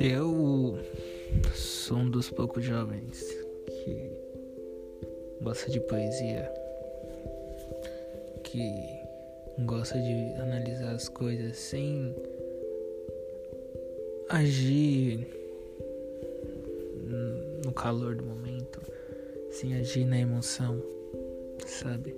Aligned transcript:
Eu 0.00 0.78
sou 1.54 1.98
um 1.98 2.10
dos 2.10 2.30
poucos 2.30 2.64
jovens 2.64 3.22
que 3.66 4.10
gosta 5.42 5.70
de 5.70 5.80
poesia, 5.80 6.52
que 8.44 8.62
gosta 9.64 9.98
de 9.98 10.34
analisar 10.40 10.94
as 10.94 11.08
coisas 11.08 11.56
sem 11.56 12.14
agir 14.28 15.26
no 17.64 17.72
calor 17.72 18.14
do 18.14 18.24
momento, 18.24 18.80
sem 19.50 19.74
agir 19.74 20.04
na 20.04 20.18
emoção, 20.18 20.82
sabe? 21.66 22.14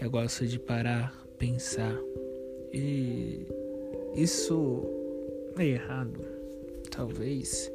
Eu 0.00 0.10
gosto 0.10 0.46
de 0.46 0.58
parar, 0.58 1.25
pensar. 1.38 1.96
E 2.72 3.46
isso 4.14 4.84
é 5.58 5.64
errado, 5.64 6.20
talvez, 6.90 7.70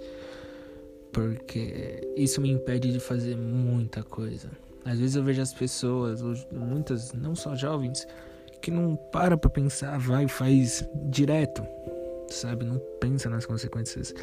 porque 1.12 2.14
isso 2.16 2.42
me 2.42 2.52
impede 2.52 2.92
de 2.92 3.00
fazer 3.00 3.36
muita 3.36 4.04
coisa. 4.04 4.50
Às 4.84 5.00
vezes 5.00 5.16
eu 5.16 5.24
vejo 5.24 5.42
as 5.42 5.54
pessoas, 5.54 6.22
muitas, 6.52 7.14
não 7.14 7.36
só 7.36 7.56
jovens, 7.56 8.08
que 8.62 8.72
não 8.72 8.96
para 8.96 9.38
pra 9.38 9.50
pensar, 9.50 9.98
vai 10.00 10.26
e 10.26 10.28
faz 10.28 10.88
direto 11.10 11.64
sabe? 12.34 12.66
Não 12.66 12.80
pensa 13.00 13.30
nas 13.30 13.46
consequências 13.46 14.14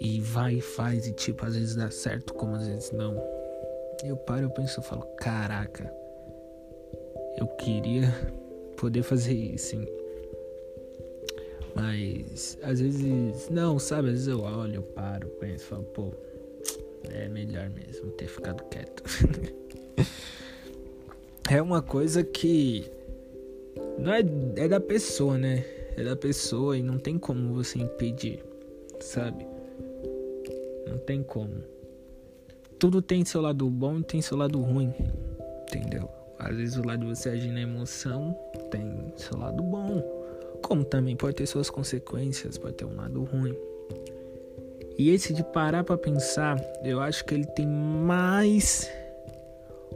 e 0.00 0.20
vai 0.20 0.54
e 0.54 0.60
faz 0.60 1.06
e 1.06 1.12
tipo, 1.12 1.44
às 1.44 1.54
vezes 1.54 1.74
dá 1.74 1.90
certo, 1.90 2.34
como 2.34 2.54
às 2.54 2.66
vezes 2.66 2.90
não. 2.92 3.16
Eu 4.02 4.16
paro, 4.16 4.46
eu 4.46 4.50
penso, 4.50 4.80
eu 4.80 4.84
falo, 4.84 5.02
caraca, 5.18 5.92
eu 7.36 7.46
queria 7.58 8.12
poder 8.84 9.02
fazer 9.02 9.32
isso, 9.32 9.76
hein? 9.76 9.88
Mas 11.74 12.58
às 12.62 12.80
vezes, 12.80 13.48
não, 13.48 13.78
sabe? 13.78 14.08
Às 14.08 14.12
vezes 14.12 14.28
eu 14.28 14.42
olho, 14.42 14.74
eu 14.74 14.82
paro, 14.82 15.26
penso, 15.40 15.64
falo, 15.64 15.84
pô, 15.84 16.12
é 17.08 17.26
melhor 17.28 17.70
mesmo 17.70 18.10
ter 18.10 18.26
ficado 18.26 18.62
quieto. 18.64 19.02
é 21.50 21.62
uma 21.62 21.80
coisa 21.80 22.22
que 22.22 22.84
não 23.98 24.12
é, 24.12 24.22
é 24.56 24.68
da 24.68 24.80
pessoa, 24.80 25.38
né? 25.38 25.64
é 25.96 26.04
da 26.04 26.14
pessoa 26.14 26.76
e 26.76 26.82
não 26.82 26.98
tem 26.98 27.16
como 27.18 27.54
você 27.54 27.78
impedir, 27.78 28.44
sabe? 29.00 29.46
Não 30.86 30.98
tem 30.98 31.22
como. 31.22 31.62
Tudo 32.78 33.00
tem 33.00 33.24
seu 33.24 33.40
lado 33.40 33.70
bom 33.70 34.00
e 34.00 34.04
tem 34.04 34.20
seu 34.20 34.36
lado 34.36 34.60
ruim, 34.60 34.92
entendeu? 35.62 36.23
Às 36.38 36.56
vezes 36.56 36.76
o 36.76 36.86
lado 36.86 37.00
de 37.00 37.14
você 37.14 37.30
agir 37.30 37.50
na 37.50 37.60
emoção 37.60 38.36
tem 38.70 39.12
seu 39.16 39.38
lado 39.38 39.62
bom, 39.62 40.02
como 40.62 40.84
também 40.84 41.16
pode 41.16 41.36
ter 41.36 41.46
suas 41.46 41.70
consequências, 41.70 42.58
pode 42.58 42.74
ter 42.74 42.84
um 42.84 42.96
lado 42.96 43.22
ruim. 43.24 43.56
E 44.96 45.10
esse 45.10 45.32
de 45.32 45.42
parar 45.42 45.84
para 45.84 45.98
pensar, 45.98 46.56
eu 46.84 47.00
acho 47.00 47.24
que 47.24 47.34
ele 47.34 47.46
tem 47.46 47.66
mais 47.66 48.90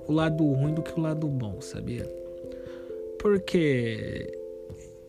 o 0.07 0.13
lado 0.13 0.45
ruim 0.45 0.75
do 0.75 0.83
que 0.83 0.99
o 0.99 1.03
lado 1.03 1.27
bom, 1.29 1.61
sabia? 1.61 2.05
Porque 3.19 4.39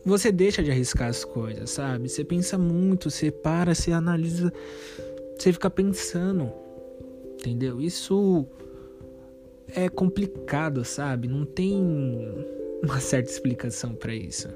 você 0.04 0.30
deixa 0.30 0.62
de 0.62 0.70
arriscar 0.70 1.08
as 1.08 1.24
coisas, 1.24 1.70
sabe? 1.70 2.08
Você 2.08 2.24
pensa 2.24 2.56
muito, 2.56 3.10
você 3.10 3.30
para, 3.30 3.74
você 3.74 3.92
analisa, 3.92 4.52
você 5.36 5.52
fica 5.52 5.68
pensando, 5.68 6.52
entendeu? 7.34 7.80
Isso 7.80 8.46
é 9.74 9.88
complicado, 9.88 10.84
sabe? 10.84 11.28
Não 11.28 11.44
tem 11.44 11.76
uma 12.82 13.00
certa 13.00 13.30
explicação 13.30 13.94
para 13.94 14.14
isso. 14.14 14.48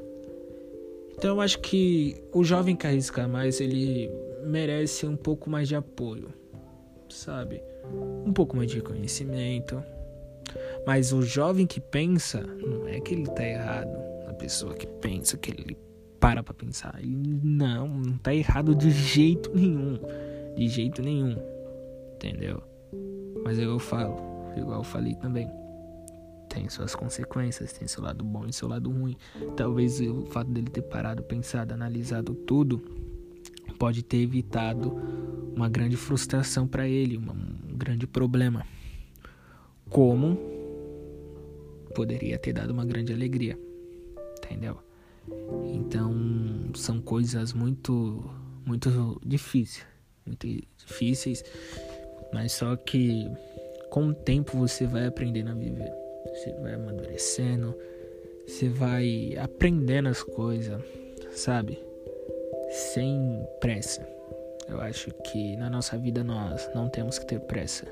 Então 1.16 1.36
eu 1.36 1.40
acho 1.40 1.60
que 1.60 2.16
o 2.32 2.42
jovem 2.42 2.74
que 2.74 2.86
arrisca 2.86 3.28
mais, 3.28 3.60
ele 3.60 4.10
merece 4.44 5.06
um 5.06 5.16
pouco 5.16 5.48
mais 5.48 5.68
de 5.68 5.76
apoio, 5.76 6.28
sabe? 7.08 7.62
Um 8.26 8.32
pouco 8.32 8.56
mais 8.56 8.70
de 8.70 8.80
conhecimento. 8.80 9.82
Mas 10.86 11.12
o 11.12 11.22
jovem 11.22 11.66
que 11.66 11.80
pensa, 11.80 12.40
não 12.40 12.86
é 12.88 13.00
que 13.00 13.14
ele 13.14 13.26
tá 13.26 13.44
errado 13.44 14.14
pessoa 14.34 14.74
que 14.74 14.86
pensa, 14.86 15.38
que 15.38 15.50
ele 15.50 15.76
para 16.20 16.42
pra 16.42 16.52
pensar. 16.52 16.98
E 17.02 17.06
não, 17.06 17.88
não 17.88 18.18
tá 18.18 18.34
errado 18.34 18.74
de 18.74 18.90
jeito 18.90 19.50
nenhum. 19.54 19.98
De 20.54 20.68
jeito 20.68 21.02
nenhum. 21.02 21.36
Entendeu? 22.14 22.62
Mas 23.42 23.58
eu 23.58 23.78
falo, 23.78 24.16
igual 24.58 24.80
eu 24.80 24.84
falei 24.84 25.14
também. 25.14 25.50
Tem 26.48 26.68
suas 26.68 26.94
consequências, 26.94 27.72
tem 27.72 27.88
seu 27.88 28.02
lado 28.02 28.24
bom 28.24 28.46
e 28.46 28.52
seu 28.52 28.68
lado 28.68 28.90
ruim. 28.90 29.16
Talvez 29.56 30.00
o 30.00 30.26
fato 30.26 30.50
dele 30.50 30.70
ter 30.70 30.82
parado, 30.82 31.22
pensado, 31.22 31.74
analisado 31.74 32.34
tudo, 32.34 32.80
pode 33.78 34.02
ter 34.02 34.18
evitado 34.18 34.94
uma 35.54 35.68
grande 35.68 35.96
frustração 35.96 36.66
para 36.66 36.86
ele, 36.86 37.18
um 37.18 37.76
grande 37.76 38.06
problema. 38.06 38.64
Como 39.90 40.38
poderia 41.94 42.38
ter 42.38 42.52
dado 42.52 42.70
uma 42.70 42.84
grande 42.84 43.12
alegria 43.12 43.58
entendeu? 44.44 44.78
Então 45.72 46.14
são 46.74 47.00
coisas 47.00 47.52
muito 47.52 48.30
muito 48.64 49.20
difíceis, 49.24 49.84
muito 50.24 50.46
difíceis, 50.78 51.44
mas 52.32 52.52
só 52.52 52.76
que 52.76 53.30
com 53.94 54.08
o 54.08 54.12
tempo 54.12 54.58
você 54.58 54.88
vai 54.88 55.06
aprendendo 55.06 55.52
a 55.52 55.54
viver. 55.54 55.92
Você 56.26 56.52
vai 56.54 56.74
amadurecendo, 56.74 57.78
você 58.44 58.68
vai 58.68 59.36
aprendendo 59.38 60.08
as 60.08 60.20
coisas, 60.20 60.82
sabe? 61.30 61.80
Sem 62.70 63.46
pressa. 63.60 64.04
Eu 64.68 64.80
acho 64.80 65.12
que 65.22 65.56
na 65.58 65.70
nossa 65.70 65.96
vida 65.96 66.24
nós 66.24 66.68
não 66.74 66.88
temos 66.88 67.20
que 67.20 67.26
ter 67.26 67.38
pressa. 67.38 67.86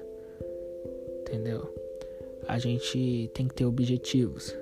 Entendeu? 1.20 1.72
A 2.48 2.58
gente 2.58 3.30
tem 3.32 3.46
que 3.46 3.54
ter 3.54 3.64
objetivos, 3.64 4.58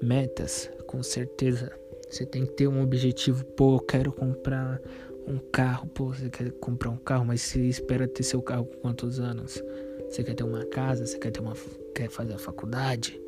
metas, 0.00 0.70
com 0.86 1.02
certeza. 1.02 1.72
Você 2.08 2.24
tem 2.24 2.46
que 2.46 2.52
ter 2.52 2.68
um 2.68 2.80
objetivo, 2.80 3.44
pô, 3.44 3.74
eu 3.74 3.80
quero 3.80 4.12
comprar 4.12 4.80
um 5.26 5.38
carro, 5.50 5.88
pô, 5.88 6.14
você 6.14 6.30
quer 6.30 6.52
comprar 6.52 6.90
um 6.90 6.96
carro, 6.96 7.24
mas 7.24 7.40
você 7.40 7.60
espera 7.62 8.06
ter 8.06 8.22
seu 8.22 8.40
carro 8.40 8.66
com 8.66 8.76
quantos 8.76 9.18
anos? 9.18 9.60
Você 10.08 10.24
quer 10.24 10.34
ter 10.34 10.44
uma 10.44 10.64
casa, 10.64 11.06
você 11.06 11.18
quer 11.18 11.30
ter 11.30 11.40
uma 11.40 11.54
quer 11.94 12.08
fazer 12.08 12.32
a 12.34 12.38
faculdade, 12.38 13.20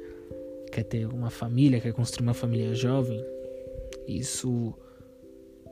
quer 0.72 0.84
ter 0.84 1.06
uma 1.06 1.30
família, 1.30 1.80
quer 1.80 1.92
construir 1.92 2.26
uma 2.26 2.34
família 2.34 2.74
jovem? 2.74 3.24
Isso 4.06 4.74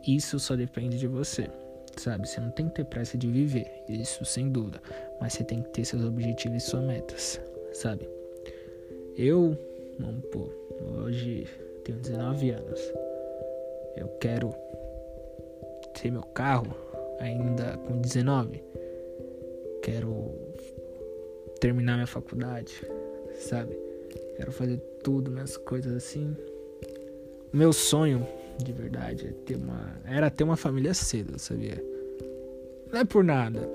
isso 0.07 0.39
só 0.39 0.55
depende 0.55 0.99
de 0.99 1.07
você, 1.07 1.49
sabe? 1.97 2.29
Você 2.29 2.41
não 2.41 2.51
tem 2.51 2.69
que 2.69 2.77
ter 2.77 2.85
pressa 2.85 3.17
de 3.19 3.29
viver, 3.29 3.67
isso 3.89 4.25
sem 4.25 4.51
dúvida, 4.51 4.81
mas 5.21 5.33
você 5.33 5.45
tem 5.45 5.63
que 5.63 5.71
ter 5.71 5.85
seus 5.85 6.05
objetivos 6.05 6.63
e 6.63 6.67
suas 6.67 6.85
metas, 6.85 7.41
sabe? 7.73 8.09
Eu, 9.17 9.59
vamos 9.99 10.25
pô, 10.27 10.51
hoje 11.03 11.47
tenho 11.85 11.99
19 11.99 12.51
anos. 12.51 12.81
Eu 13.97 14.09
quero 14.21 14.55
ter 15.95 16.11
meu 16.11 16.23
carro 16.23 16.77
ainda 17.19 17.77
com 17.79 17.99
19. 18.01 18.63
Quero 19.83 20.48
terminar 21.61 21.95
minha 21.95 22.07
faculdade, 22.07 22.83
sabe? 23.35 23.77
Quero 24.37 24.53
fazer 24.53 24.79
tudo, 25.03 25.31
minhas 25.31 25.57
coisas 25.57 25.93
assim. 25.93 26.37
O 27.53 27.57
meu 27.57 27.73
sonho, 27.73 28.27
de 28.63 28.73
verdade, 28.73 29.27
é 29.27 29.33
ter 29.45 29.57
uma, 29.57 30.01
era 30.05 30.31
ter 30.31 30.45
uma 30.45 30.57
família 30.57 30.95
cedo, 30.95 31.39
sabia? 31.39 31.83
Não 32.93 33.01
é 33.01 33.05
por 33.05 33.25
nada. 33.25 33.69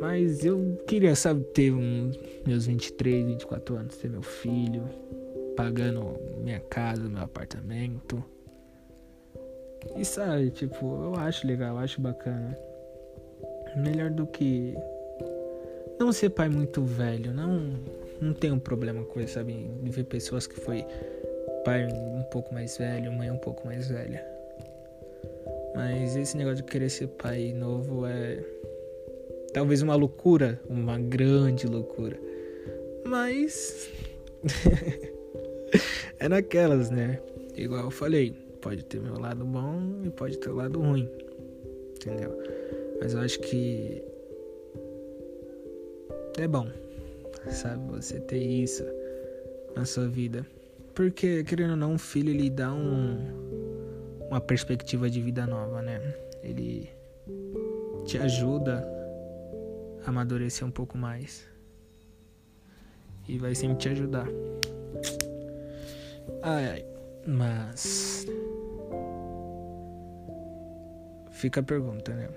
Mas 0.00 0.44
eu 0.44 0.82
queria, 0.86 1.14
sabe, 1.14 1.44
ter 1.44 1.72
uns 1.72 2.18
meus 2.46 2.66
23, 2.66 3.24
24 3.26 3.76
anos, 3.76 3.96
ter 3.96 4.10
meu 4.10 4.22
filho, 4.22 4.82
pagando 5.56 6.18
minha 6.42 6.58
casa, 6.58 7.08
meu 7.08 7.22
apartamento. 7.22 8.22
E 9.96 10.04
sabe, 10.04 10.50
tipo, 10.50 11.04
eu 11.04 11.14
acho 11.16 11.46
legal, 11.46 11.76
eu 11.76 11.78
acho 11.78 12.00
bacana. 12.00 12.58
Melhor 13.76 14.10
do 14.10 14.26
que 14.26 14.74
não 16.04 16.12
ser 16.12 16.30
pai 16.30 16.48
muito 16.48 16.82
velho, 16.82 17.32
não 17.32 17.78
não 18.20 18.34
um 18.52 18.58
problema 18.58 19.04
com 19.04 19.20
isso, 19.20 19.34
sabe? 19.34 19.70
Ver 19.82 20.04
pessoas 20.04 20.46
que 20.46 20.58
foi 20.58 20.84
pai 21.64 21.86
um 21.86 22.22
pouco 22.30 22.52
mais 22.52 22.76
velho, 22.76 23.12
mãe 23.12 23.30
um 23.30 23.38
pouco 23.38 23.66
mais 23.66 23.88
velha. 23.88 24.24
Mas 25.74 26.16
esse 26.16 26.36
negócio 26.36 26.58
de 26.58 26.64
querer 26.64 26.90
ser 26.90 27.08
pai 27.08 27.52
novo 27.52 28.06
é 28.06 28.44
talvez 29.52 29.82
uma 29.82 29.94
loucura, 29.94 30.60
uma 30.68 30.98
grande 30.98 31.66
loucura. 31.66 32.18
Mas 33.04 33.88
é 36.18 36.28
naquelas, 36.28 36.90
né? 36.90 37.20
Igual 37.56 37.84
eu 37.84 37.90
falei, 37.90 38.32
pode 38.60 38.84
ter 38.84 39.00
meu 39.00 39.18
lado 39.18 39.44
bom 39.44 40.02
e 40.04 40.10
pode 40.10 40.38
ter 40.38 40.50
o 40.50 40.54
lado 40.54 40.80
ruim. 40.80 41.08
Entendeu? 41.96 42.36
Mas 43.00 43.14
eu 43.14 43.20
acho 43.20 43.40
que 43.40 44.11
é 46.38 46.48
bom, 46.48 46.68
sabe? 47.50 47.82
Você 47.92 48.20
ter 48.20 48.42
isso 48.42 48.84
na 49.76 49.84
sua 49.84 50.08
vida. 50.08 50.46
Porque, 50.94 51.42
querendo 51.44 51.70
ou 51.70 51.76
não, 51.76 51.92
um 51.92 51.98
filho 51.98 52.30
ele 52.30 52.50
dá 52.50 52.72
um, 52.72 53.18
uma 54.28 54.40
perspectiva 54.40 55.08
de 55.08 55.20
vida 55.20 55.46
nova, 55.46 55.80
né? 55.82 56.00
Ele 56.42 56.90
te 58.04 58.18
ajuda 58.18 58.86
a 60.04 60.10
amadurecer 60.10 60.66
um 60.66 60.70
pouco 60.70 60.98
mais. 60.98 61.46
E 63.28 63.38
vai 63.38 63.54
sempre 63.54 63.78
te 63.78 63.88
ajudar. 63.90 64.26
Ai, 66.42 66.66
ai. 66.66 66.84
Mas. 67.26 68.26
Fica 71.30 71.60
a 71.60 71.62
pergunta, 71.62 72.12
né? 72.12 72.28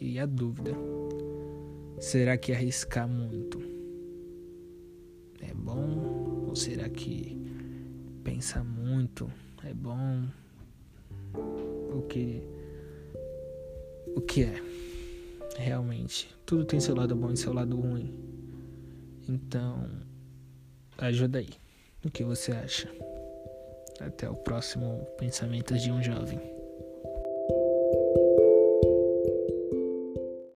E 0.00 0.18
a 0.18 0.26
dúvida: 0.26 0.72
será 2.00 2.36
que 2.36 2.52
arriscar 2.52 3.08
muito 3.08 3.60
é 5.40 5.54
bom? 5.54 6.46
Ou 6.48 6.56
será 6.56 6.88
que 6.88 7.38
pensar 8.22 8.64
muito 8.64 9.30
é 9.62 9.72
bom? 9.72 10.24
O 11.92 12.02
que 12.02 12.42
o 14.16 14.20
que 14.20 14.44
é? 14.44 14.54
Realmente, 15.56 16.34
tudo 16.44 16.64
tem 16.64 16.80
seu 16.80 16.94
lado 16.94 17.14
bom 17.14 17.32
e 17.32 17.36
seu 17.36 17.52
lado 17.52 17.80
ruim. 17.80 18.12
Então, 19.28 19.88
ajuda 20.98 21.38
aí. 21.38 21.50
O 22.04 22.10
que 22.10 22.22
você 22.24 22.52
acha? 22.52 22.88
Até 24.00 24.28
o 24.28 24.34
próximo 24.34 25.06
Pensamentos 25.18 25.82
de 25.82 25.90
um 25.90 26.02
Jovem. 26.02 26.38